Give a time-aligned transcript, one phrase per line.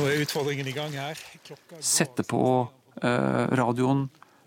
[0.00, 1.18] Nå er utfordringen i gang her.
[1.84, 2.40] Sette på
[3.04, 4.06] eh, radioen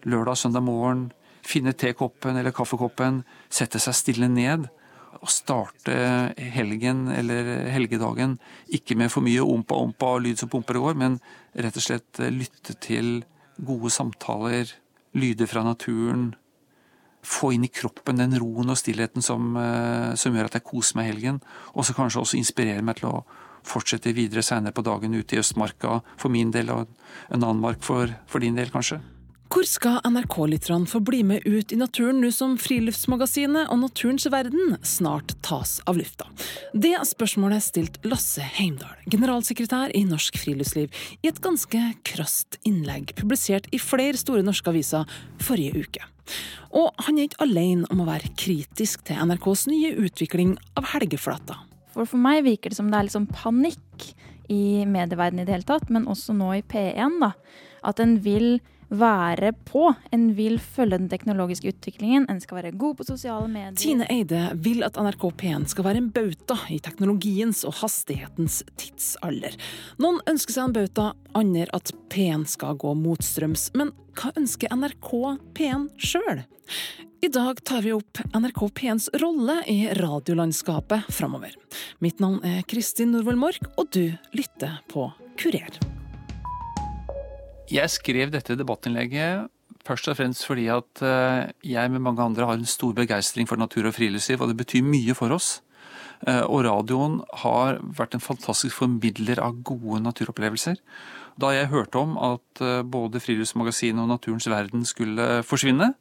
[0.09, 1.03] lørdag, søndag morgen,
[1.45, 3.19] finne tekoppen eller kaffekoppen,
[3.53, 4.65] sette seg stille ned
[5.19, 5.93] og starte
[6.55, 8.33] helgen eller helgedagen
[8.73, 11.19] ikke med for mye ompa-ompa og lyd som pumper og går, men
[11.53, 13.19] rett og slett eh, lytte til
[13.61, 14.73] gode samtaler,
[15.13, 16.31] lyder fra naturen.
[17.21, 20.97] Få inn i kroppen den roen og stillheten som, eh, som gjør at jeg koser
[20.97, 21.43] meg i helgen.
[21.77, 23.17] Og så kanskje også inspirere meg til å
[23.67, 26.87] fortsette videre seinere på dagen ute i Østmarka for min del, og
[27.29, 29.01] en annen mark for, for din del, kanskje.
[29.53, 34.79] Hvor skal NRK-lytterne få bli med ut i naturen nå som Friluftsmagasinet og Naturens verden
[34.81, 36.25] snart tas av lufta?
[36.73, 40.89] Det spørsmålet stilte Lasse Heimdal, generalsekretær i Norsk Friluftsliv,
[41.21, 45.05] i et ganske krast innlegg publisert i flere store norske aviser
[45.45, 46.09] forrige uke.
[46.73, 51.59] Og han er ikke alene om å være kritisk til NRKs nye utvikling av helgeflata.
[51.93, 54.13] For for meg virker det som det er liksom panikk
[54.51, 57.19] i medieverdenen i det hele tatt, men også nå i P1.
[57.21, 57.33] da,
[57.83, 58.59] At en vil
[58.93, 59.89] være på.
[60.13, 62.27] En vil følge den teknologiske utviklingen.
[62.29, 63.75] En skal være god på sosiale medier.
[63.79, 69.57] Tine Eide vil at NRK P1 skal være en bauta i teknologiens og hastighetens tidsalder.
[70.03, 73.71] Noen ønsker seg en bauta, andre at P1 skal gå motstrøms.
[73.77, 75.13] Men hva ønsker NRK
[75.57, 76.45] P1 sjøl?
[77.23, 81.55] I dag tar vi opp NRK P1s rolle i radiolandskapet framover.
[82.03, 85.07] Mitt navn er Kristin Norvoll Mork, og du lytter på
[85.39, 86.02] Kurer.
[87.73, 89.49] Jeg skrev dette debattinnlegget
[89.83, 93.59] først og fremst fordi at eh, jeg med mange andre har en stor begeistring for
[93.59, 95.57] natur og friluftsliv, og det betyr mye for oss.
[96.27, 100.77] Eh, og radioen har vært en fantastisk formidler av gode naturopplevelser.
[101.41, 105.93] Da jeg hørte om at eh, både Friluftsmagasinet og Naturens Verden skulle forsvinne,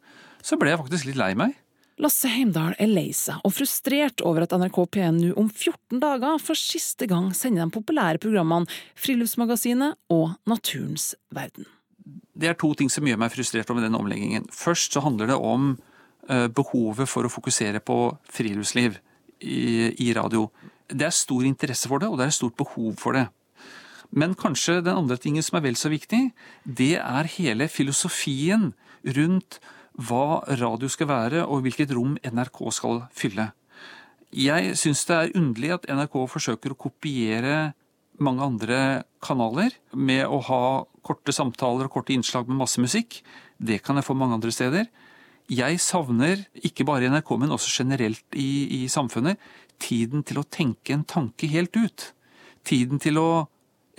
[0.43, 1.57] så ble jeg faktisk litt lei meg.
[2.01, 6.41] Lasse Heimdal er lei seg og frustrert over at NRK P1 nå om 14 dager
[6.41, 11.69] for siste gang sender de populære programmene Friluftsmagasinet og Naturens verden.
[12.33, 14.49] Det er to ting som gjør meg frustrert over den omleggingen.
[14.51, 15.75] Først så handler det om
[16.31, 17.99] uh, behovet for å fokusere på
[18.33, 18.97] friluftsliv
[19.43, 20.47] i radio.
[20.87, 23.25] Det er stor interesse for det, og det er stort behov for det.
[24.15, 26.29] Men kanskje den andre tingen som er vel så viktig,
[26.63, 28.71] det er hele filosofien
[29.17, 29.59] rundt
[29.99, 33.51] hva radio skal være, og hvilket rom NRK skal fylle.
[34.33, 37.75] Jeg syns det er underlig at NRK forsøker å kopiere
[38.23, 38.81] mange andre
[39.25, 40.63] kanaler med å ha
[41.05, 43.21] korte samtaler og korte innslag med masse musikk.
[43.59, 44.89] Det kan jeg få mange andre steder.
[45.53, 49.41] Jeg savner, ikke bare i NRK, men også generelt i, i samfunnet,
[49.83, 52.13] tiden til å tenke en tanke helt ut.
[52.65, 53.31] Tiden til å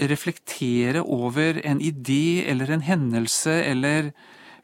[0.01, 4.13] reflektere over en idé eller en hendelse eller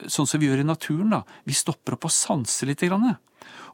[0.08, 1.10] sånn som vi gjør i naturen.
[1.10, 1.24] da.
[1.46, 2.82] Vi stopper opp og sanser litt.
[2.82, 3.18] Grann.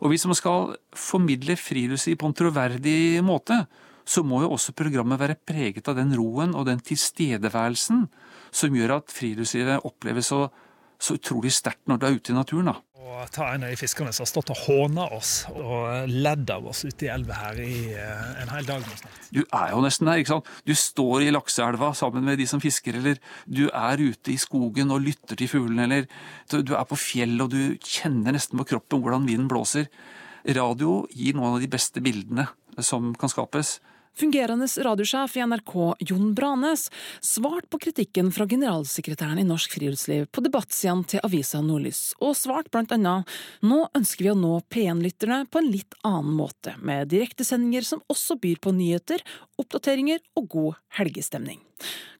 [0.01, 3.65] Og hvis man skal formidle friluftsliv på en troverdig måte,
[4.05, 8.05] så må jo også programmet være preget av den roen og den tilstedeværelsen
[8.53, 10.45] som gjør at friluftslivet oppleves så,
[11.01, 12.69] så utrolig sterkt når du er ute i naturen.
[12.69, 12.84] da
[13.33, 16.83] ta en av de fiskerne som har stått og håna oss og ledd av oss
[16.85, 18.85] ute i elva her i eh, en hel dag.
[19.31, 20.21] Du er jo nesten der.
[20.21, 20.51] ikke sant?
[20.67, 24.93] Du står i lakseelva sammen med de som fisker, eller du er ute i skogen
[24.93, 29.03] og lytter til fuglene, eller du er på fjellet og du kjenner nesten på kroppen
[29.03, 29.89] hvordan vinden blåser.
[30.45, 32.47] Radio gir noen av de beste bildene
[32.83, 33.79] som kan skapes.
[34.15, 40.43] Fungerende radiosjef i NRK, Jon Branes, svarte på kritikken fra generalsekretæren i Norsk Friluftsliv på
[40.45, 45.59] debattsidene til avisa Nordlys, og svarte blant annet nå ønsker vi å nå P1-lytterne på
[45.59, 49.19] en litt annen måte, med direktesendinger som også byr på nyheter,
[49.59, 51.59] oppdateringer og god helgestemning.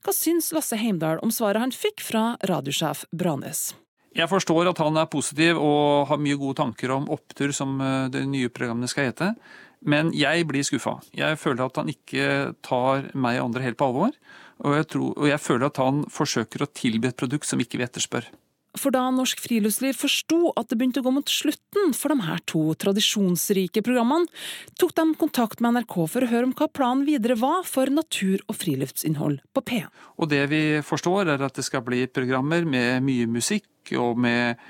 [0.04, 3.70] Hva syns Lasse Heimdal om svaret han fikk fra radiosjef Branes?
[4.16, 8.06] Jeg forstår at han er positiv og har mye gode tanker om opptur, som eh,
[8.12, 9.32] det nye programmet skal hete.
[9.80, 10.96] Men jeg blir skuffa.
[11.16, 14.16] Jeg føler at han ikke tar meg og andre helt på alvor.
[14.64, 17.80] Og jeg, tror, og jeg føler at han forsøker å tilby et produkt som ikke
[17.80, 18.30] vi etterspør.
[18.76, 22.42] For da Norsk Friluftsliv forsto at det begynte å gå mot slutten for de her
[22.48, 24.28] to tradisjonsrike programmene,
[24.76, 28.44] tok de kontakt med NRK for å høre om hva planen videre var for natur-
[28.46, 29.88] og friluftsinnhold på P1.
[30.20, 34.60] Og det vi forstår, er at det skal bli programmer med mye musikk og med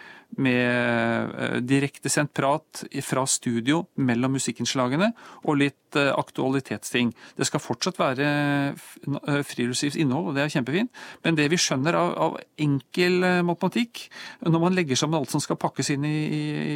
[0.43, 5.11] med eh, direktesendt prat fra studio mellom musikkinnslagene
[5.45, 7.13] og litt eh, aktualitetsting.
[7.37, 8.29] Det skal fortsatt være
[8.77, 11.03] friluftslivs friluftslivsinnhold, og det er kjempefint.
[11.25, 14.07] Men det vi skjønner av, av, enkel matematikk,
[14.45, 16.17] når man legger sammen alt som skal pakkes inn i,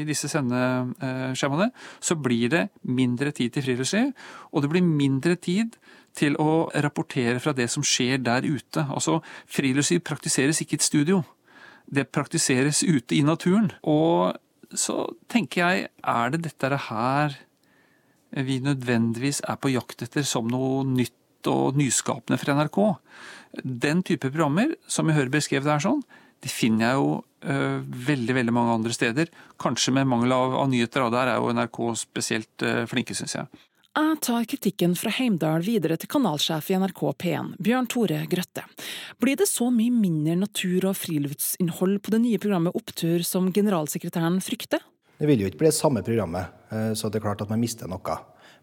[0.01, 1.71] i disse sendeskjemaene,
[2.01, 4.13] så blir det mindre tid til friluftsliv,
[4.51, 5.77] og det blir mindre tid
[6.17, 8.85] til å rapportere fra det som skjer der ute.
[8.91, 9.21] Altså,
[9.51, 11.23] Friluftsliv praktiseres ikke i et studio
[11.91, 13.71] det praktiseres ute i naturen.
[13.83, 14.37] Og
[14.71, 17.39] så tenker jeg, er det dette her
[18.31, 22.79] vi nødvendigvis er på jakt etter som noe nytt og nyskapende fra NRK.
[23.65, 26.05] Den type programmer som jeg hører beskrevet her sånn,
[26.41, 29.33] det finner jeg jo uh, veldig veldig mange andre steder.
[29.61, 33.37] Kanskje med mangel av, av nyheter, og der er jo NRK spesielt uh, flinke, syns
[33.37, 33.51] jeg.
[33.91, 38.63] Jeg tar kritikken fra Heimdal videre til kanalsjef i NRK P1, Bjørn Tore Grøtte.
[39.19, 44.39] Blir det så mye mindre natur- og friluftsinnhold på det nye programmet Opptur som generalsekretæren
[44.47, 44.85] frykter?
[45.19, 47.59] Det vil jo ikke bli det samme programmet, eh, så det er klart at man
[47.59, 48.15] mister noe.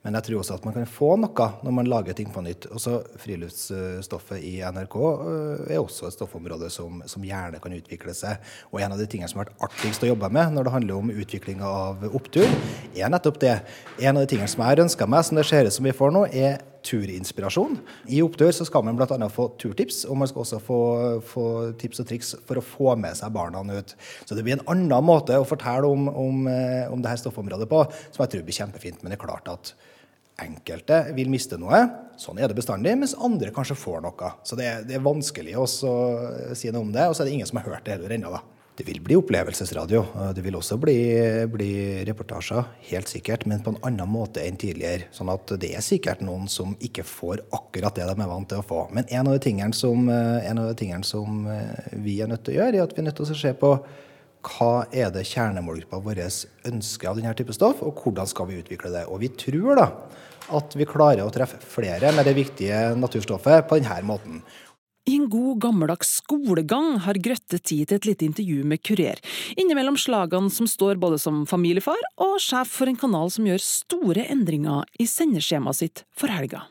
[0.06, 2.70] Men jeg tror også at man kan få noe når man lager ting på nytt.
[2.72, 8.40] Også Friluftsstoffet i NRK øh, er også et stoffområde som, som, gjerne kan utvikle seg.
[8.72, 11.02] Og en av de tingene som har vært artigst å jobbe med når det handler
[11.02, 12.48] om utvikling av opptur,
[12.96, 13.58] er nettopp det.
[14.00, 15.96] En av de tingene som jeg har ønska meg, som det ser ut som vi
[15.98, 17.78] får nå, er turinspirasjon.
[18.14, 19.30] I Opptur så skal man bl.a.
[19.34, 20.80] få turtips, og man skal også få,
[21.26, 21.46] få,
[21.82, 23.94] tips og triks for å få med seg barna ut.
[24.26, 27.70] Så det blir en annen måte å fortelle om, om, øh, om det her stoffområdet
[27.72, 29.02] på, som jeg tror blir kjempefint.
[29.02, 29.76] Men det er klart at
[30.38, 31.80] Enkelte vil miste noe,
[32.22, 34.28] sånn er det bestandig, mens andre kanskje får noe.
[34.46, 37.40] Så det er, det er vanskelig å si noe om det, og så er det
[37.40, 38.38] ingen som har hørt det heller ennå.
[38.78, 40.04] Det vil bli opplevelsesradio.
[40.38, 40.98] Det vil også bli,
[41.50, 41.70] bli,
[42.06, 45.08] reportasjer, helt sikkert, men på en annen måte enn tidligere.
[45.16, 48.62] Sånn at det er sikkert noen som ikke får akkurat det de er vant til
[48.62, 48.84] å få.
[48.94, 51.48] Men en av de tingene som, de tingene som
[52.06, 53.74] vi er nødt til å gjøre, er at vi er nødt til å se på
[54.48, 56.22] hva er det kjernemålgruppa vår
[56.70, 59.08] ønsker av denne type stoff, og hvordan skal vi utvikle det.
[59.10, 59.90] Og vi tror da
[60.54, 64.40] at vi klarer å treffe flere med det viktige naturstoffet på denne måten.
[65.08, 69.22] I en god, gammeldags skolegang har Grøtte tid til et lite intervju med Kurer,
[69.56, 74.28] innimellom slagene som står både som familiefar og sjef for en kanal som gjør store
[74.28, 76.66] endringer i sendeskjemaet sitt for helga.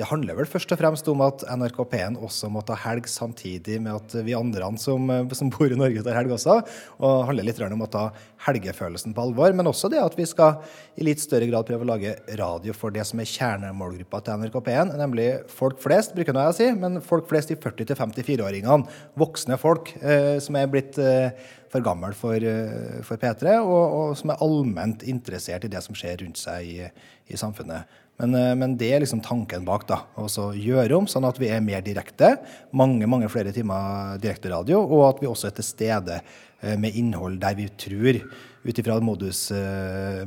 [0.00, 3.76] Det handler vel først og fremst om at NRK P1 også må ta helg samtidig
[3.84, 6.54] med at vi andre som, som bor i Norge, tar helg også.
[6.96, 8.06] Og det handler litt om å ta
[8.46, 9.52] helgefølelsen på alvor.
[9.52, 10.64] Men også det at vi skal
[10.96, 14.58] i litt større grad prøve å lage radio for det som er kjernemålgruppa til NRK
[14.70, 19.00] P1, nemlig folk flest, bruker nå jeg å si, men folk flest i 40-54-åringene.
[19.20, 24.12] Voksne folk eh, som er blitt eh, for gammel for, eh, for P3, og, og,
[24.18, 26.86] som er allment interessert i det som skjer rundt seg i,
[27.30, 27.98] i samfunnet.
[28.20, 29.86] Men, eh, men, det er liksom tanken bak.
[29.88, 32.36] da, å Gjøre om sånn at vi er mer direkte.
[32.76, 34.82] Mange mange flere timer direkteradio.
[34.82, 38.22] Og at vi også er til stede eh, med innhold der vi tror,
[38.60, 39.46] ut ifra modus,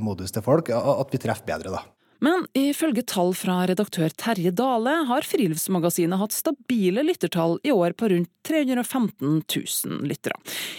[0.01, 1.75] modus til folk, at vi treffer bedre.
[1.75, 2.02] da.
[2.24, 8.14] Men ifølge tall fra redaktør Terje Dale har Friluftsmagasinet hatt stabile lyttertall i år på
[8.14, 10.38] rundt 315 000 lyttere.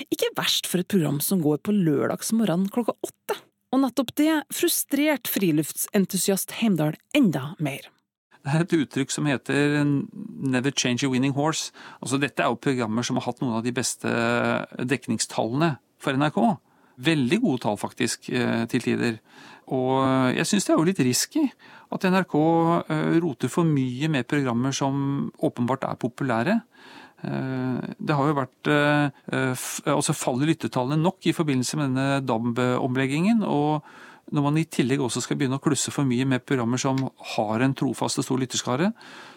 [0.09, 3.37] Ikke verst for et program som går på lørdagsmorgen klokka åtte.
[3.75, 7.91] Og nettopp det frustrerte friluftsentusiast Heimdal enda mer.
[8.45, 11.73] Det er et uttrykk som heter 'never change a winning horse'.
[12.03, 14.09] Altså, dette er jo programmer som har hatt noen av de beste
[14.85, 16.59] dekningstallene for NRK.
[16.97, 19.19] Veldig gode tall, faktisk, eh, til tider.
[19.75, 21.47] Og jeg syns det er jo litt risky
[21.95, 22.37] at NRK
[22.91, 26.57] eh, roter for mye med programmer som åpenbart er populære.
[27.25, 33.45] Eh, det har jo vært eh, altså faller lyttetallene nok i forbindelse med denne DAB-omleggingen.
[33.47, 33.87] og
[34.33, 36.99] når man i tillegg også skal begynne å klusse for mye med programmer som
[37.35, 38.91] har en trofast og stor lytterskare,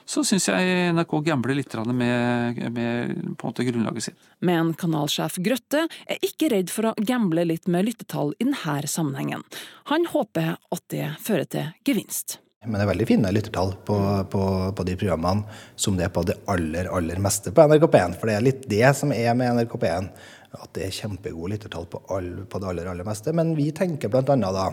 [0.08, 4.32] så syns jeg NRK gambler litt med, med på en måte grunnlaget sitt.
[4.40, 9.44] Men kanalsjef Grøtte er ikke redd for å gamble litt med lyttetall i denne sammenhengen.
[9.92, 12.40] Han håper at det fører til gevinst.
[12.66, 13.98] Men det er veldig fine lyttertall på,
[14.32, 14.44] på,
[14.76, 15.46] på, de programmene
[15.80, 18.18] som det er på det aller, aller meste på NRK P1.
[18.18, 20.10] For det er litt det som er med NRK P1,
[20.56, 23.34] at det er kjempegode lyttertall på, all, på det aller, aller meste.
[23.36, 24.24] Men vi tenker bl.a.
[24.24, 24.68] da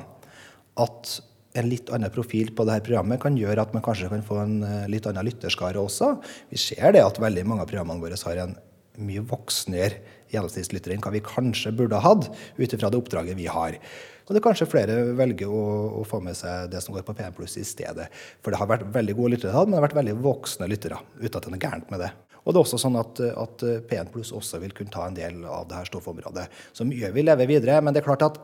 [0.84, 1.14] at
[1.54, 4.56] en litt annen profil på dette programmet kan gjøre at man kanskje kan få en
[4.66, 6.16] eh, litt annen lytterskare også.
[6.50, 8.56] Vi ser det at veldig mange av programmene våre har en
[9.04, 10.02] mye voksnere
[10.34, 12.28] gjennomsnittslytter enn hva vi kanskje burde ha hatt,
[12.58, 13.78] ut ifra det oppdraget vi har.
[14.24, 15.62] Og det er kanskje flere velger å,
[16.00, 18.08] å, få med seg det som går på P1 Pluss i stedet.
[18.42, 21.36] For det har vært veldig gode lyttere, men det har vært veldig voksne lyttere, uten
[21.36, 22.10] at det er gærent med det.
[22.44, 25.42] Og det er også sånn at, at P1 Pluss også vil kunne ta en del
[25.48, 26.44] av det her stoffområdet.
[26.76, 28.40] Så mye vil leve videre, men det er klart at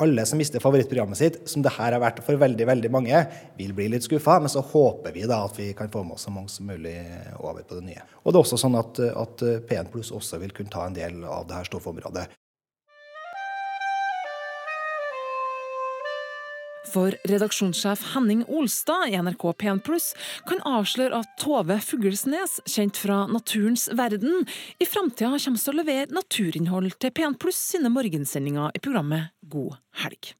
[0.00, 3.20] alle som mister favorittprogrammet sitt, som det her har vært for veldig veldig mange,
[3.58, 4.38] vil bli litt skuffa.
[4.40, 6.96] Men så håper vi da at vi kan få med oss så mange som mulig
[7.36, 8.04] over på det nye.
[8.22, 11.20] Og det er også sånn at, at P1 Pluss også vil kunne ta en del
[11.28, 12.30] av det her stoffområdet.
[16.90, 20.10] For redaksjonssjef Henning Olstad i NRK P1 Pluss
[20.48, 24.42] kan avsløre at Tove Fuglesnes, kjent fra Naturens verden,
[24.82, 29.78] i framtida kommer til å levere naturinnhold til P1 Pluss sine morgensendinger i programmet God
[30.02, 30.32] helg.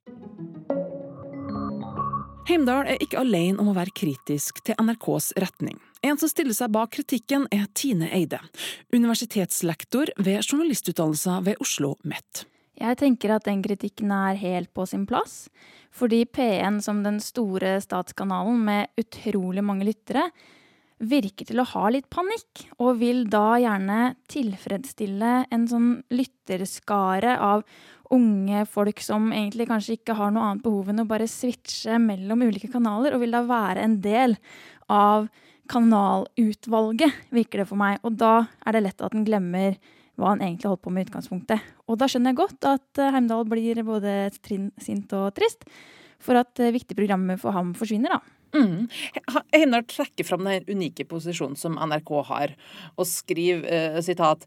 [2.51, 5.79] Heimdal er ikke alene om å være kritisk til NRKs retning.
[6.03, 8.41] En som stiller seg bak kritikken, er Tine Eide,
[8.91, 12.49] universitetslektor ved journalistutdannelsen ved Oslo MET.
[12.81, 15.51] Jeg tenker at den kritikken er helt på sin plass.
[15.93, 20.31] Fordi P1 som den store statskanalen med utrolig mange lyttere
[21.01, 27.65] virker til å ha litt panikk, og vil da gjerne tilfredsstille en sånn lytterskare av
[28.13, 32.45] unge folk som egentlig kanskje ikke har noe annet behov enn å bare switche mellom
[32.45, 34.37] ulike kanaler, og vil da være en del
[34.93, 35.31] av
[35.71, 38.01] kanalutvalget, virker det for meg.
[38.05, 38.35] Og da
[38.67, 39.79] er det lett at en glemmer
[40.19, 41.71] hva han egentlig holdt på med i utgangspunktet.
[41.89, 45.65] Og da skjønner jeg godt at eh, Heimdal blir både sint og trist
[46.21, 48.37] for at eh, viktige programmer for ham forsvinner, da.
[48.51, 48.89] Mm.
[49.55, 52.59] Heimdal trekker fram den unike posisjonen som NRK har,
[52.97, 54.47] og skriver eh, sitat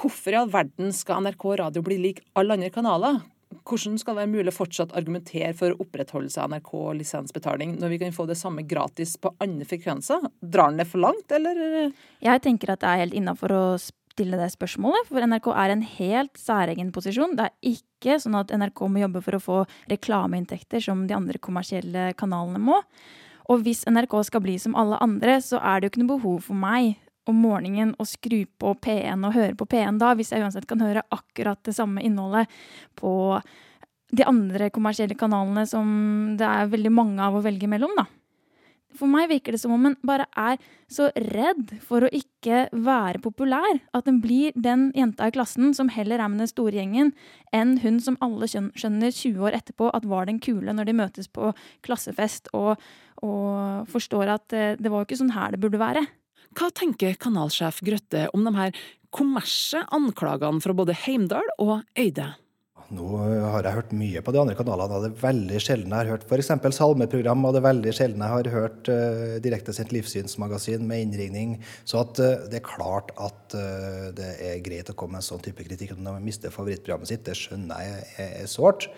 [0.00, 3.18] Hvorfor i all verden skal NRK radio bli lik alle andre kanaler?
[3.66, 8.14] Hvordan skal det være mulig å fortsatt argumentere for opprettholdelse av NRK-lisensbetaling når vi kan
[8.14, 10.28] få det samme gratis på andre frekvenser?
[10.40, 11.90] Drar den det for langt, eller?
[12.22, 13.64] Jeg tenker at det er helt innafor å
[14.10, 17.36] stille det spørsmålet, for NRK er en helt særegen posisjon.
[17.38, 19.58] Det er ikke sånn at NRK må jobbe for å få
[19.90, 22.80] reklameinntekter som de andre kommersielle kanalene må.
[23.50, 26.44] Og hvis NRK skal bli som alle andre, så er det jo ikke noe behov
[26.50, 26.98] for meg
[27.30, 30.82] om morgenen å skru på P1 og høre på P1 da, hvis jeg uansett kan
[30.82, 32.50] høre akkurat det samme innholdet
[32.98, 33.12] på
[34.10, 35.90] de andre kommersielle kanalene som
[36.38, 38.08] det er veldig mange av å velge mellom, da.
[38.98, 40.58] For meg virker det som om en bare er
[40.90, 45.92] så redd for å ikke være populær, at en blir den jenta i klassen som
[45.92, 47.12] heller er med den store gjengen,
[47.54, 51.30] enn hun som alle skjønner 20 år etterpå at var den kule når de møtes
[51.30, 51.52] på
[51.86, 52.80] klassefest, og,
[53.22, 56.04] og forstår at eh, det var jo ikke sånn her det burde være.
[56.58, 58.74] Hva tenker kanalsjef Grøtte om de her
[59.14, 62.32] kommersie anklagene fra både Heimdal og Øyde?
[62.90, 66.02] Nå har jeg hørt mye på de andre kanalene, og det er veldig sjelden jeg
[66.02, 66.48] har hørt f.eks.
[66.74, 71.52] salmeprogram, og det er veldig sjelden jeg har hørt uh, direktesendt livssynsmagasin med innringning.
[71.86, 75.28] Så at uh, det er klart at uh, det er greit å komme med en
[75.28, 78.90] sånn type kritikk når man mister favorittprogrammet sitt, det skjønner jeg er, er sårt.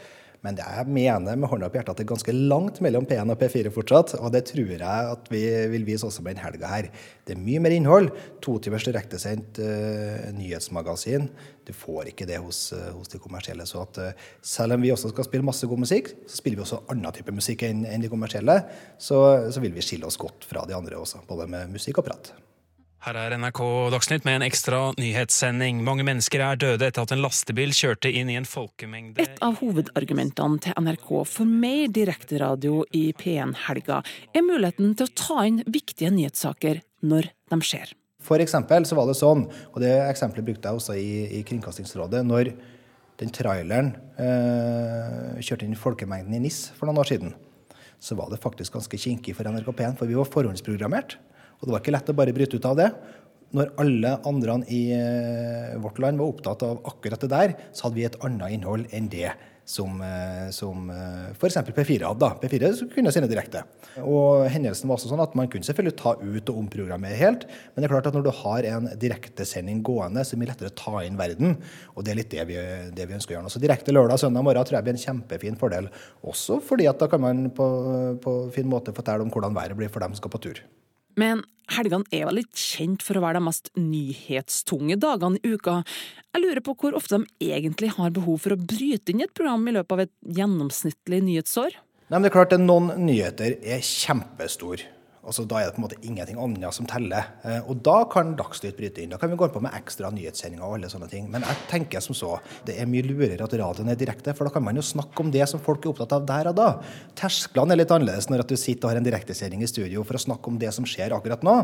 [0.42, 3.38] Men jeg mener med hånda på hjertet at det er ganske langt mellom P1 og
[3.38, 4.16] P4 fortsatt.
[4.18, 6.88] Og det tror jeg at vi vil vise også med denne helga her.
[7.22, 8.11] Det er mye mer innhold.
[8.42, 11.28] To timers direktesendt uh, nyhetsmagasin.
[11.62, 13.66] Du får ikke det hos, uh, hos de kommersielle.
[13.70, 16.66] Så at uh, selv om vi også skal spille masse god musikk, så spiller vi
[16.66, 18.64] også annen type musikk enn, enn de kommersielle.
[18.99, 19.22] Så,
[19.54, 22.34] så vil vi skille oss godt fra de andre også, både med musikk og prat.
[23.02, 23.59] Her er NRK
[23.90, 25.80] Dagsnytt med en ekstra nyhetssending.
[25.82, 29.56] Mange mennesker er døde etter at en lastebil kjørte inn i en folkemengde Et av
[29.59, 36.12] hovedargumentene til NRK for mer direkteradio i P1-helga er muligheten til å ta inn viktige
[36.14, 37.90] nyhetssaker når de skjer.
[38.23, 42.23] For eksempel så var det sånn, og det eksempelet brukte jeg også i, i Kringkastingsrådet,
[42.23, 42.52] når
[43.18, 47.35] den traileren eh, kjørte inn i folkemengden i NIS for noen år siden,
[47.99, 51.18] så var det faktisk ganske kinkig for NRK P1, for vi var forhåndsprogrammert.
[51.62, 52.90] Og det var ikke lett å bare bryte ut av det.
[53.54, 57.99] Når alle andre i eh, vårt land var opptatt av akkurat det der, så hadde
[58.00, 59.31] vi et annet innhold enn det
[59.69, 61.59] som, eh, som eh, f.eks.
[61.69, 62.19] P4 hadde.
[62.19, 62.33] da.
[62.40, 63.62] P4 kunne sende direkte.
[64.02, 67.85] Og hendelsen var også sånn at Man kunne selvfølgelig ta ut og omprogrammere helt, men
[67.85, 70.73] det er klart at når du har en direktesending gående, så er det mye lettere
[70.73, 71.57] å ta inn verden.
[71.95, 72.61] Og det er litt det vi,
[72.97, 73.52] det vi ønsker å gjøre nå.
[73.52, 75.92] Så direkte lørdag og søndag morgen tror jeg blir en kjempefin fordel.
[76.25, 77.69] Også fordi at da kan man på,
[78.23, 80.64] på fin måte fortelle om hvordan været blir for dem som skal på tur.
[81.21, 85.81] Men helgene er vel litt kjent for å være de mest nyhetstunge dagene i uka.
[86.33, 89.35] Jeg lurer på hvor ofte de egentlig har behov for å bryte inn i et
[89.37, 91.78] program i løpet av et gjennomsnittlig nyhetsår?
[92.12, 94.85] Nei, men det er klart at Noen nyheter er kjempestore.
[95.22, 97.28] Altså, da er det på en måte ingenting annet som teller.
[97.46, 99.12] Eh, og da kan Dagsnytt bryte inn.
[99.12, 101.28] Da kan vi gå på med ekstra nyhetssendinger og alle sånne ting.
[101.30, 102.32] Men jeg tenker som så,
[102.66, 105.30] det er mye lurere at radioen er direkte, for da kan man jo snakke om
[105.30, 106.66] det som folk er opptatt av der og da.
[107.18, 110.22] Tersklene er litt annerledes når du sitter og har en direktesending i studio for å
[110.24, 111.54] snakke om det som skjer akkurat nå,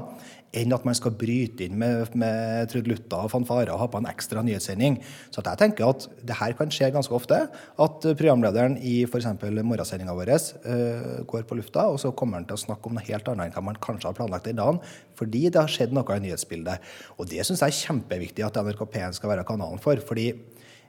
[0.63, 4.09] enn at man skal bryte inn med, med trudelutter og fanfarer og ha på en
[4.13, 5.01] ekstra nyhetssending.
[5.35, 7.43] Så jeg tenker at det her kan skje ganske ofte.
[7.51, 9.27] At programlederen i f.eks.
[9.35, 13.07] morgensendinga vår uh, går på lufta, og så kommer han til å snakke om noe
[13.09, 14.83] helt annet enn man kanskje har planlagt den dagen,
[15.19, 16.85] fordi det har skjedd noe i nyhetsbildet.
[17.17, 19.97] Og det syns jeg er kjempeviktig at NRK P1 skal være kanalen for.
[19.99, 20.33] fordi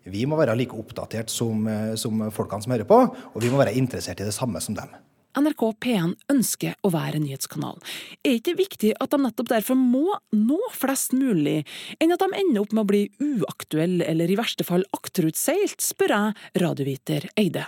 [0.10, 3.00] vi må være like oppdatert som, eh, som folkene som hører på,
[3.36, 4.90] og vi må være interessert i det samme som dem.
[5.38, 7.78] NRK P1 ønsker å være nyhetskanal.
[8.26, 11.66] Er ikke viktig at de nettopp derfor må nå flest mulig,
[12.02, 16.16] enn at de ender opp med å bli uaktuelle eller i verste fall akterutseilt, spør
[16.16, 17.68] jeg radioviter Eide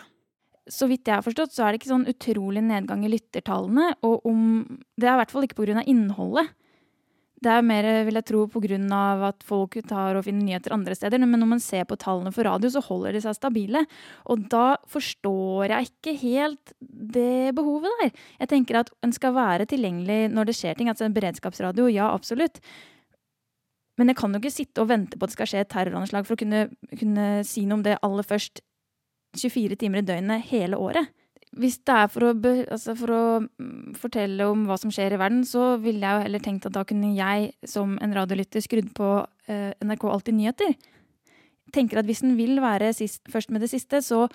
[0.71, 3.91] så vidt jeg har forstått, så er det ikke sånn utrolig nedgang i lyttertallene.
[4.07, 4.41] Og om
[4.95, 5.83] Det er i hvert fall ikke pga.
[5.85, 6.51] innholdet.
[7.41, 9.27] Det er mer, vil jeg tro, pga.
[9.27, 11.17] at folk tar og finner nyheter andre steder.
[11.19, 13.85] Men når man ser på tallene for radio, så holder de seg stabile.
[14.29, 18.11] Og da forstår jeg ikke helt det behovet der.
[18.39, 20.87] Jeg tenker at en skal være tilgjengelig når det skjer ting.
[20.87, 22.61] Altså en beredskapsradio, ja, absolutt.
[23.97, 26.25] Men jeg kan jo ikke sitte og vente på at det skal skje et terroranslag
[26.25, 28.61] for å kunne, kunne si noe om det aller først
[29.37, 31.11] 24 timer i døgnet hele året.
[31.51, 35.17] hvis det er for å, be, altså for å mm, fortelle om hva som skjer
[35.17, 38.63] i verden, så ville jeg jo heller tenkt at da kunne jeg som en radiolytter
[38.63, 39.09] skrudd på
[39.51, 40.71] eh, NRK Alltid nyheter.
[41.75, 44.29] Tenker at hvis den vil være sist, først med det siste, så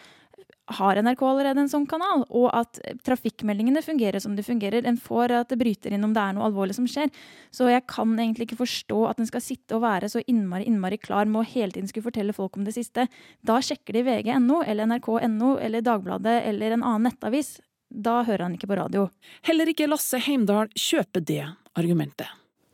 [0.66, 4.86] har NRK allerede en sånn kanal, og at trafikkmeldingene fungerer som de fungerer.
[4.86, 7.12] En får at det bryter inn om det er noe alvorlig som skjer.
[7.54, 10.98] Så jeg kan egentlig ikke forstå at en skal sitte og være så innmari, innmari
[11.02, 13.06] klar med å hele tiden skulle fortelle folk om det siste.
[13.46, 17.56] Da sjekker de vg.no eller nrk.no eller Dagbladet eller en annen nettavis.
[17.86, 19.06] Da hører han ikke på radio.
[19.46, 21.44] Heller ikke Lasse Heimdal kjøper det
[21.78, 22.26] argumentet.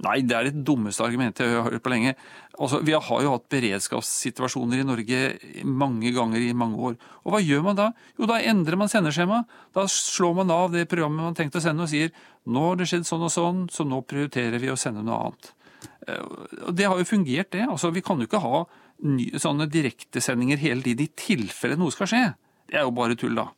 [0.03, 2.17] Nei, det er det dummeste argumentet jeg har hørt på lenge.
[2.59, 5.21] Altså, Vi har jo hatt beredskapssituasjoner i Norge
[5.63, 6.97] mange ganger i mange år.
[7.23, 7.93] Og hva gjør man da?
[8.19, 9.45] Jo, da endrer man sendeskjema.
[9.73, 12.11] Da slår man av det programmet man tenkte å sende og sier
[12.51, 15.53] nå har det skjedd sånn og sånn, så nå prioriterer vi å sende noe annet.
[16.09, 16.23] Eh,
[16.67, 17.63] og Det har jo fungert, det.
[17.69, 18.67] Altså, Vi kan jo ikke ha
[19.39, 22.25] sånne direktesendinger hele tiden i tilfelle noe skal skje.
[22.67, 23.51] Det er jo bare tull, da.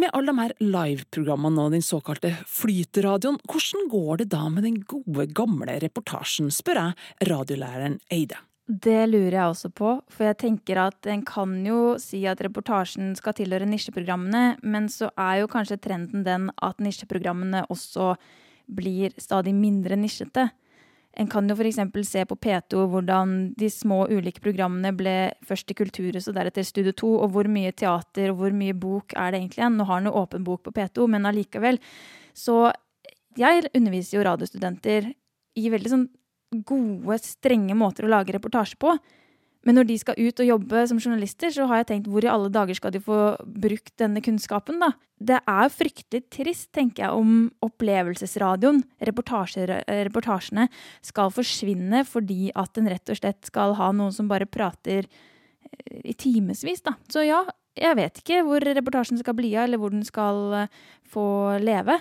[0.00, 4.80] Med alle de her liveprogrammene og den såkalte flytradioen, hvordan går det da med den
[4.90, 8.40] gode, gamle reportasjen, spør jeg radiolæreren Eide.
[8.66, 13.12] Det lurer jeg også på, for jeg tenker at en kan jo si at reportasjen
[13.18, 18.14] skal tilhøre nisjeprogrammene, men så er jo kanskje trenden den at nisjeprogrammene også
[18.64, 20.48] blir stadig mindre nisjete.
[21.14, 21.78] En kan jo f.eks.
[22.08, 25.16] se på P2 hvordan de små ulike programmene ble
[25.46, 29.14] først i Kulturhuset og deretter Studio 2, og hvor mye teater og hvor mye bok
[29.14, 29.78] er det egentlig igjen?
[29.78, 31.78] Nå har han jo åpen bok på P2, men allikevel.
[32.34, 32.72] Så
[33.38, 35.12] jeg underviser jo radiostudenter
[35.54, 36.08] i veldig sånn
[36.66, 38.96] gode, strenge måter å lage reportasje på.
[39.64, 42.30] Men når de skal ut og jobbe som journalister, så har jeg tenkt hvor i
[42.30, 44.92] alle dager skal de få brukt denne kunnskapen, da?
[45.24, 50.68] Det er fryktelig trist, tenker jeg, om opplevelsesradioen, reportasjene,
[51.06, 56.00] skal forsvinne fordi at en rett og slett skal ha noen som bare prater eh,
[56.12, 56.96] i timevis, da.
[57.08, 57.44] Så ja,
[57.78, 61.24] jeg vet ikke hvor reportasjen skal bli av, eller hvor den skal eh, få
[61.62, 62.00] leve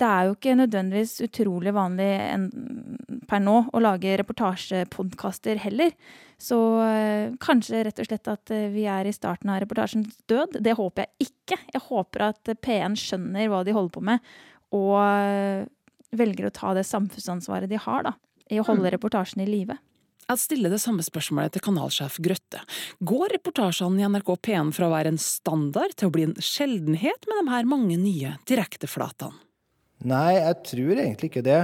[0.00, 2.46] det er jo ikke nødvendigvis utrolig vanlig en,
[3.28, 5.92] per nå å lage reportasjepodkaster heller.
[6.40, 10.56] Så øh, kanskje rett og slett at øh, vi er i starten av reportasjens død.
[10.64, 11.60] Det håper jeg ikke.
[11.74, 14.32] Jeg håper at P1 skjønner hva de holder på med,
[14.76, 15.68] og øh,
[16.16, 18.16] velger å ta det samfunnsansvaret de har da,
[18.48, 18.94] i å holde mm.
[18.96, 19.76] reportasjen i live.
[20.30, 22.62] Jeg stiller det samme spørsmålet til kanalsjef Grøtte.
[23.04, 27.26] Går reportasjene i NRK P1 fra å være en standard til å bli en sjeldenhet
[27.28, 29.49] med de her mange nye direkteflatene?
[30.08, 31.58] Nei, jeg tror egentlig ikke det.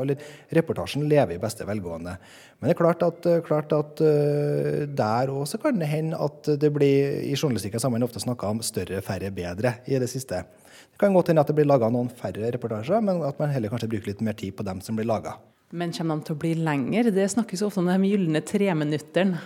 [0.00, 0.20] Eller,
[0.54, 2.14] reportasjen lever i beste velgående.
[2.56, 6.48] Men det er klart at, eh, klart at uh, der òg kan det hende at
[6.60, 10.40] det blir I journalistikken har man ofte snakka om større, færre, bedre i det siste.
[10.40, 13.72] Det kan godt hende at det blir laga noen færre reportasjer, men at man heller
[13.72, 15.36] kanskje bruker litt mer tid på dem som blir laga.
[15.76, 17.10] Men kommer de til å bli lengre?
[17.12, 19.36] Det snakkes ofte om de gylne treminutteren.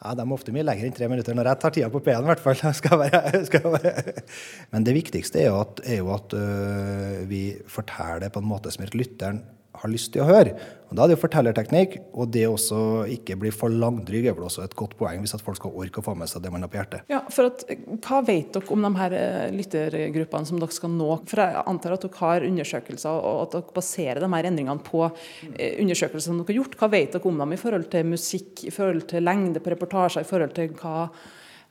[0.00, 2.24] Ja, De er ofte mye lenger enn tre minutter når jeg tar tida på P-en,
[2.24, 2.60] i hvert fall.
[2.80, 4.14] Skal være, skal være.
[4.72, 8.72] Men det viktigste er jo at, er jo at uh, vi forteller på en måte
[8.72, 9.42] som lytteren
[9.80, 10.54] har lyst til å høre.
[10.90, 14.48] Og Da er det jo fortellerteknikk, og det også ikke blir for langdryg er vel
[14.48, 16.66] også et godt poeng, hvis at folk skal orke å få med seg det man
[16.66, 17.06] har på hjertet.
[17.12, 17.62] Ja, for at,
[18.02, 21.10] Hva vet dere om de her eh, lyttergruppene som dere skal nå?
[21.30, 25.04] For Jeg antar at dere har undersøkelser, og at dere baserer de her endringene på
[25.06, 26.78] eh, undersøkelser dere har gjort.
[26.80, 30.26] Hva vet dere om dem i forhold til musikk, i forhold til lengde på reportasjer,
[30.26, 31.06] i forhold til hva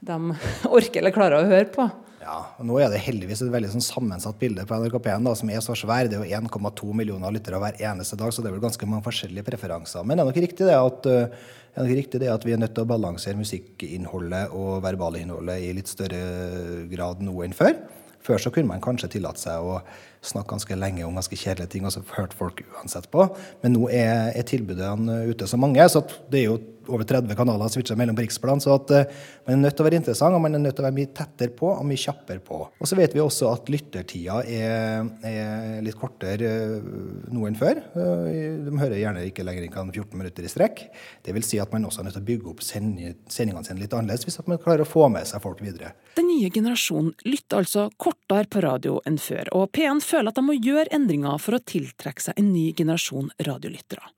[0.08, 0.22] de
[0.78, 1.92] orker eller klarer å høre på?
[2.20, 5.52] Ja, og Nå er det heldigvis et veldig sånn sammensatt bilde på NRK P1 som
[5.54, 6.10] er så svær.
[6.12, 9.06] Det er jo 1,2 millioner lyttere hver eneste dag, så det er vel ganske mange
[9.08, 10.04] forskjellige preferanser.
[10.04, 12.76] Men det er nok riktig det at, er nok riktig det at vi er nødt
[12.76, 17.78] til å balansere musikkinnholdet og verbalinnholdet i litt større grad nå enn før.
[18.26, 19.80] Før så kunne man kanskje tillate seg å
[20.22, 23.28] snakke ganske lenge om ganske kjedelige ting, og så hørte folk uansett på.
[23.64, 27.70] Men nå er, er tilbudene ute så mange, så det er jo over 30 kanaler
[27.70, 28.62] switcha mellom på riksplan.
[28.62, 30.84] Så at uh, man er nødt til å være interessant, og man er nødt til
[30.84, 32.62] å være mye tettere på og mye kjappere på.
[32.66, 36.90] Og så vet vi også at lyttertida er, er litt kortere uh,
[37.34, 37.82] nå enn før.
[37.96, 38.26] Uh,
[38.66, 40.86] de hører gjerne ikke lenger enn 14 minutter i strekk.
[41.26, 43.96] Det vil si at man også er nødt til å bygge opp sendingene sine litt
[43.96, 45.94] annerledes, hvis man klarer å få med seg folk videre.
[46.18, 50.46] Den nye generasjonen lytter altså kortere på radio enn før, og P1 føler at de
[50.46, 54.10] må gjøre endringer for å tiltrekke seg en ny generasjon radiolyttere.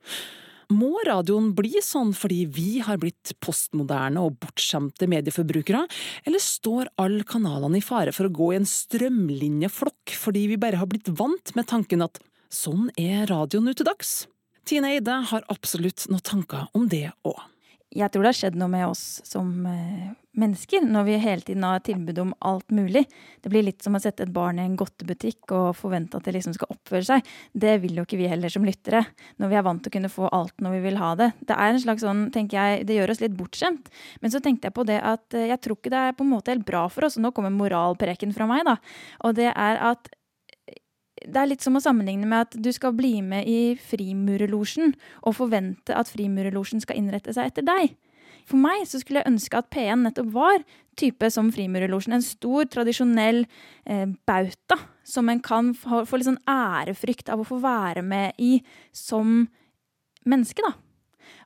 [0.72, 5.82] Må radioen bli sånn fordi vi har blitt postmoderne og bortskjemte medieforbrukere,
[6.24, 10.80] eller står alle kanalene i fare for å gå i en strømlinjeflokk fordi vi bare
[10.80, 14.22] har blitt vant med tanken at sånn er radioen nå til dags?
[14.68, 17.40] Tine Eide har absolutt noen tanker om det òg.
[17.92, 21.64] Jeg tror det har skjedd noe med oss som eh, mennesker når vi hele tiden
[21.66, 23.04] har tilbud om alt mulig.
[23.44, 26.34] Det blir litt som å sette et barn i en godtebutikk og forvente at det
[26.38, 27.28] liksom skal oppføre seg.
[27.52, 29.04] Det vil jo ikke vi heller som lyttere,
[29.42, 31.28] når vi er vant til å kunne få alt når vi vil ha det.
[31.44, 33.92] Det er en slags sånn, tenker jeg, det gjør oss litt bortskjemt.
[34.24, 36.32] Men så tenkte jeg på det at eh, jeg tror ikke det er på en
[36.32, 38.78] måte helt bra for oss, og nå kommer moralpreken fra meg, da.
[39.28, 40.08] Og det er at
[41.26, 45.36] det er litt som å sammenligne med at du skal bli med i Frimurerlosjen og
[45.38, 47.94] forvente at Frimurerlosjen skal innrette seg etter deg.
[48.48, 50.64] For meg så skulle jeg ønske at P1 nettopp var
[50.98, 52.16] type som Frimurerlosjen.
[52.16, 53.44] En stor, tradisjonell
[53.86, 58.38] eh, bauta som en kan få, få litt sånn ærefrykt av å få være med
[58.42, 58.56] i
[58.94, 59.44] som
[60.28, 60.74] menneske, da.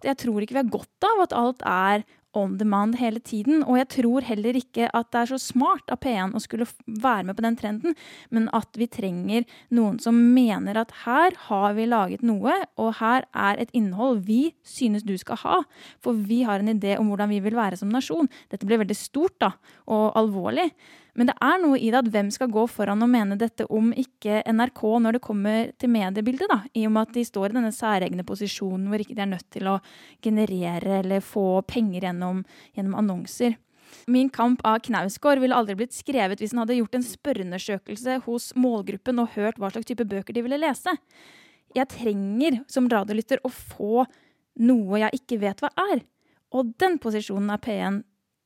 [0.05, 2.05] Jeg tror ikke vi har godt av at alt er
[2.37, 3.63] on demand hele tiden.
[3.65, 7.29] Og jeg tror heller ikke at det er så smart av P1 å skulle være
[7.29, 7.97] med på den trenden,
[8.35, 13.27] men at vi trenger noen som mener at her har vi laget noe, og her
[13.33, 15.63] er et innhold vi synes du skal ha.
[16.05, 18.31] For vi har en idé om hvordan vi vil være som nasjon.
[18.53, 19.55] Dette blir veldig stort da,
[19.87, 20.71] og alvorlig.
[21.17, 23.89] Men det er noe i det at hvem skal gå foran og mene dette om
[23.97, 26.59] ikke NRK når det kommer til mediebildet, da?
[26.77, 29.47] I og med at de står i denne særegne posisjonen hvor ikke de er nødt
[29.55, 29.79] til å
[30.25, 32.43] generere eller få penger gjennom,
[32.77, 33.57] gjennom annonser.
[34.13, 38.51] Min kamp av Knausgård ville aldri blitt skrevet hvis han hadde gjort en spørreundersøkelse hos
[38.59, 40.93] målgruppen og hørt hva slags type bøker de ville lese.
[41.77, 44.05] Jeg trenger som radiolytter å få
[44.61, 46.05] noe jeg ikke vet hva er.
[46.55, 48.03] Og den posisjonen er P1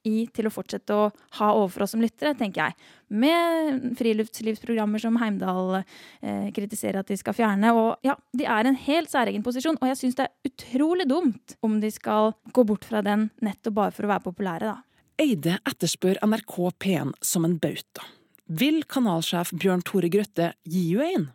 [0.09, 1.09] i til å fortsette å
[1.39, 2.91] ha overfor oss som lyttere, tenker jeg.
[3.11, 7.73] Med friluftslivsprogrammer som Heimdal eh, kritiserer at de skal fjerne.
[7.77, 11.57] Og ja, de er en helt særegen posisjon, og jeg syns det er utrolig dumt
[11.67, 14.79] om de skal gå bort fra den nettopp bare for å være populære, da.
[15.21, 18.07] Eide etterspør NRK P1 som en bauta.
[18.51, 21.29] Vil kanalsjef Bjørn Tore Grøtte gi henne en?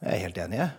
[0.00, 0.70] Jeg er helt enig, jeg.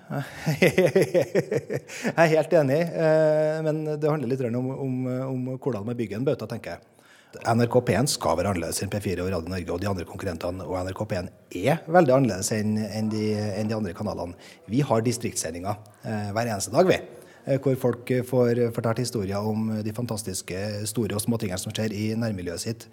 [2.10, 4.96] jeg er helt enig, eh, men det handler litt om, om,
[5.28, 7.01] om hvordan man bygger en bauta, tenker jeg.
[7.32, 10.66] NRK P1 skal være annerledes enn P4 og Radio Norge og de andre konkurrentene.
[10.68, 11.30] Og NRK P1
[11.62, 14.36] er veldig annerledes enn, enn, de, enn de, andre kanalene.
[14.72, 16.98] Vi har distriktssendinger eh, hver eneste dag, vi.
[17.46, 20.60] Eh, hvor folk får fortalt historier om de fantastiske
[20.92, 22.86] store og små tingene som skjer i nærmiljøet sitt.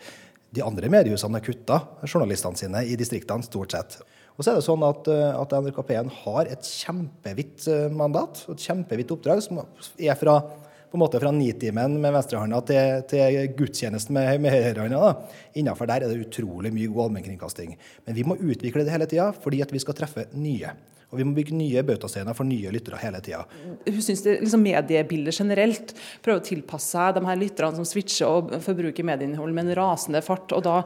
[0.54, 3.98] De andre mediehusene har kutta journalistene sine i distriktene, stort sett.
[4.38, 8.46] Og så er det sånn at, eh, at NRK P1 har et kjempevidt mandat mandat,
[8.54, 10.38] et kjempevidt oppdrag, som er fra
[10.88, 15.14] på en måte fra nitimen med venstrehånda til, til gudstjenesten med, med høyrehånda.
[15.60, 17.74] Innafor der er det utrolig mye god allmennkringkasting.
[18.06, 20.72] Men vi må utvikle det hele tida fordi at vi skal treffe nye.
[21.08, 23.40] Og vi må bygge nye bautasteiner for nye lyttere hele tida.
[23.86, 25.94] Hun syns liksom mediebildet generelt
[26.24, 30.20] prøver å tilpasse seg de her lytterne som switcher og forbruker medieinnhold med en rasende
[30.24, 30.52] fart.
[30.52, 30.82] Og da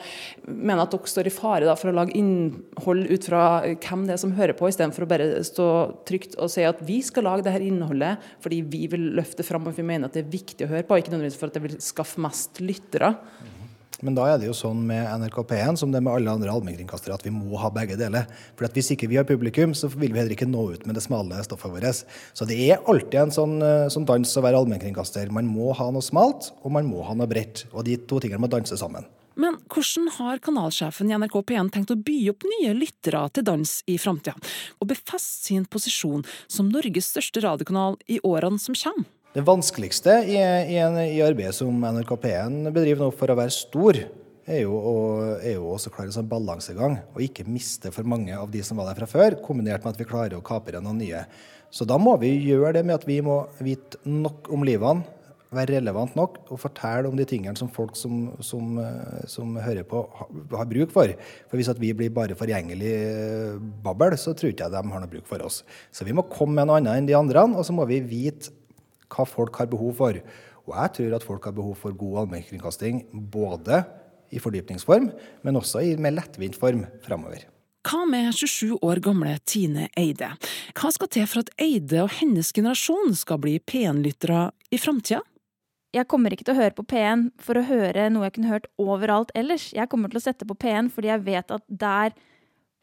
[0.46, 4.14] mener at dere står i fare da, for å lage innhold ut fra hvem det
[4.14, 5.68] er som hører på, istedenfor å bare stå
[6.06, 9.66] trygt og si at vi skal lage det her innholdet fordi vi vil løfte fram
[9.66, 11.64] og vi mener at det er viktig å høre på, ikke nødvendigvis for at det
[11.66, 13.16] vil skaffe mest lyttere.
[14.02, 16.50] Men da er det jo sånn med NRK P1 som det er med alle andre
[16.50, 18.26] allmennkringkastere, at vi må ha begge deler.
[18.58, 20.98] For at hvis ikke vi har publikum, så vil vi heller ikke nå ut med
[20.98, 22.02] det smale stoffet vårt.
[22.34, 25.30] Så det er alltid en sånn, eh, sånn dans å være allmennkringkaster.
[25.30, 27.66] Man må ha noe smalt, og man må ha noe bredt.
[27.72, 29.06] Og de to tingene må danse sammen.
[29.38, 33.78] Men hvordan har kanalsjefen i NRK P1 tenkt å by opp nye lyttere til dans
[33.88, 34.34] i framtida,
[34.80, 39.08] og befeste sin posisjon som Norges største radiokanal i årene som kommer?
[39.32, 43.54] Det vanskeligste i, i, en, i arbeidet som NRK P1 bedriver nå for å være
[43.54, 43.96] stor,
[44.44, 44.92] er jo, å,
[45.38, 48.76] er jo også klare en sånn balansegang og ikke miste for mange av de som
[48.76, 51.24] var der fra før, kombinert med at vi klarer å kapre noen nye.
[51.72, 55.06] Så da må vi gjøre det med at vi må vite nok om livene,
[55.52, 58.78] være relevant nok og fortelle om de tingene som folk som, som,
[59.28, 60.00] som hører på,
[60.52, 61.12] har bruk for.
[61.48, 65.12] For hvis vi blir bare forgjengelig eh, babbel, så tror ikke jeg de har noe
[65.12, 65.60] bruk for oss.
[65.92, 68.52] Så vi må komme med noe annet enn de andre, og så må vi vite
[69.12, 70.18] hva folk har behov for.
[70.66, 73.82] Og jeg tror at folk har behov for god allmennkringkasting både
[74.32, 75.10] i fordypningsform,
[75.44, 77.44] men også i mer lettvint form framover.
[77.82, 80.28] Hva med 27 år gamle Tine Eide?
[80.78, 85.24] Hva skal til for at Eide og hennes generasjon skal bli P1-lyttere i framtida?
[85.92, 88.70] Jeg kommer ikke til å høre på P1 for å høre noe jeg kunne hørt
[88.80, 89.66] overalt ellers.
[89.76, 92.14] Jeg kommer til å sette på P1 fordi jeg vet at der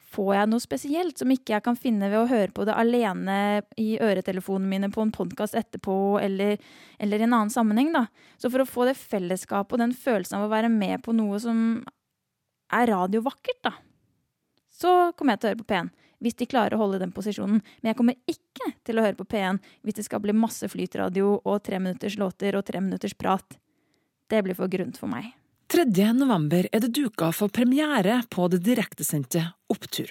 [0.09, 3.61] får jeg noe spesielt som ikke jeg kan finne ved å høre på det alene
[3.79, 6.57] i øretelefonene mine på en podkast etterpå, eller,
[6.97, 8.07] eller, i en annen sammenheng, da.
[8.41, 11.39] Så for å få det fellesskapet og den følelsen av å være med på noe
[11.43, 11.63] som
[12.73, 13.75] er radiovakkert, da,
[14.79, 15.95] så kommer jeg til å høre på P1.
[16.19, 17.61] Hvis de klarer å holde den posisjonen.
[17.79, 21.37] Men jeg kommer ikke til å høre på P1 hvis det skal bli masse flytradio
[21.37, 23.55] og tre minutters låter og tre minutters prat.
[24.29, 25.31] Det blir for grunt for meg.
[25.69, 26.13] 3.
[26.17, 30.09] november er det duka for premiere på det direktesendte Opptur.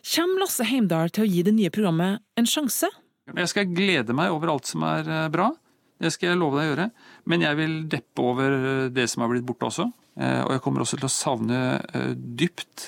[0.00, 2.88] Kjem Lasse Heimdal til å gi det nye programmet en sjanse?
[3.28, 5.50] Jeg skal glede meg over alt som er eh, bra.
[6.00, 6.86] Det skal jeg love deg å gjøre.
[7.28, 8.56] Men jeg vil deppe over
[8.96, 9.86] det som har blitt borte også.
[10.14, 11.58] Og jeg kommer også til å savne
[12.14, 12.84] dypt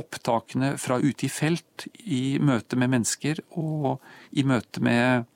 [0.00, 4.02] opptakene fra ute i felt i møte med mennesker og
[4.34, 5.28] i møte med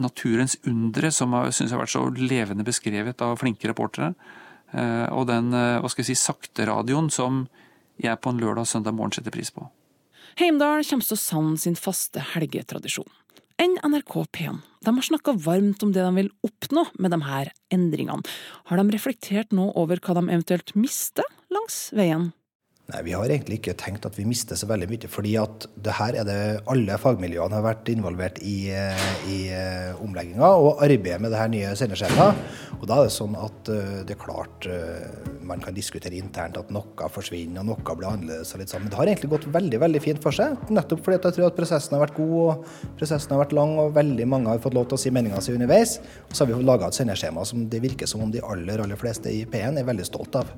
[0.00, 4.12] naturens undre, som jeg syns har vært så levende beskrevet av flinke reportere.
[5.14, 7.44] Og den hva skal jeg si, sakteradioen som
[8.02, 9.66] jeg på en lørdag og søndag morgen setter pris på.
[10.40, 13.10] Heimdal kommer til å savne sin faste helgetradisjon.
[13.62, 14.62] Enn NRK P1.
[14.82, 18.26] De har snakka varmt om det de vil oppnå med de her endringene.
[18.66, 22.32] Har de reflektert nå over hva de eventuelt mister langs veien?
[22.84, 25.08] Nei, Vi har egentlig ikke tenkt at vi mister så veldig mye.
[25.08, 29.94] fordi at det her er det alle fagmiljøene har vært involvert i, eh, i eh,
[30.04, 32.36] omlegginga og arbeidet med det her nye sendeskjemaet.
[32.82, 34.68] Og da er det sånn at eh, det er klart
[35.44, 38.52] man kan diskutere internt at noe forsvinner og noe blir annerledes.
[38.52, 38.84] og litt sånn.
[38.84, 40.68] Men det har egentlig gått veldig veldig fint for seg.
[40.68, 42.68] Nettopp fordi jeg tror at prosessen har vært god og
[43.00, 45.56] prosessen har vært lang og veldig mange har fått lov til å si meninga si
[45.56, 46.00] underveis.
[46.28, 49.00] Og så har vi laga et sendeskjema som det virker som om de aller, aller
[49.00, 50.52] fleste i P1 er veldig stolt av.